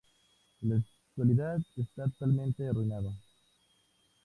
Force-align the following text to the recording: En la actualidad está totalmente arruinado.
En 0.63 0.69
la 0.69 0.75
actualidad 0.77 1.59
está 1.77 2.05
totalmente 2.05 2.67
arruinado. 2.67 3.13